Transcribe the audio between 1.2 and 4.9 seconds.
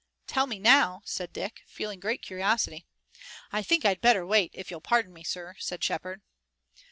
Dick, feeling great curiosity. "I think I'd better wait, if you'll